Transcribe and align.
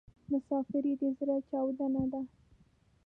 مسافري 0.31 0.93
د 0.99 1.01
ﺯړه 1.13 1.37
چاودون 1.49 1.93
ده 2.11 2.21